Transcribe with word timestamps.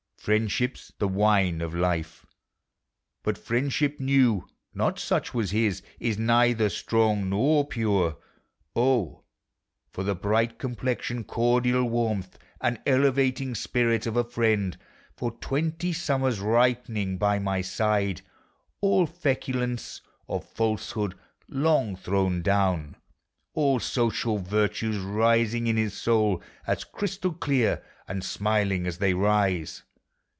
•••■• 0.33 0.35
Friendship 0.39 0.77
's 0.77 0.91
the 0.99 1.07
wine 1.07 1.61
of 1.61 1.73
life; 1.73 2.27
but 3.23 3.39
friendship 3.39 3.99
new 3.99 4.47
(Not 4.75 4.99
such 4.99 5.33
was 5.33 5.49
his) 5.49 5.81
is 5.99 6.19
neither 6.19 6.69
strong, 6.69 7.27
nor 7.27 7.65
pure. 7.65 8.17
O! 8.75 9.23
for 9.91 10.03
the 10.03 10.13
bright 10.13 10.59
complexion, 10.59 11.23
cordial 11.23 11.85
warmth, 11.85 12.33
J 12.33 12.37
And 12.61 12.79
elevating 12.85 13.55
spirit, 13.55 14.05
of 14.05 14.15
a 14.15 14.23
friend, 14.23 14.77
For 15.17 15.31
twenty 15.39 15.91
summers 15.91 16.39
ripening 16.39 17.17
by 17.17 17.39
my 17.39 17.61
side, 17.61 18.21
All 18.79 19.07
feculence 19.07 20.01
of 20.29 20.47
falsehood 20.47 21.17
long 21.49 21.95
thrown 21.95 22.43
down; 22.43 22.95
All 23.55 23.79
social 23.79 24.37
virtues 24.37 24.97
rising 24.99 25.65
in 25.65 25.77
his 25.77 25.95
soul; 25.97 26.43
As 26.67 26.83
crystal 26.83 27.33
clear; 27.33 27.83
and 28.07 28.23
smiling 28.23 28.85
as 28.85 28.99
they 28.99 29.15
rise! 29.15 29.81